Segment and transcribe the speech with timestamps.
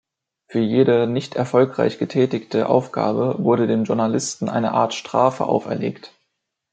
[0.47, 6.11] Für jede nicht erfolgreich getätigte Aufgabe wurde dem Journalisten eine Art Strafe auferlegt.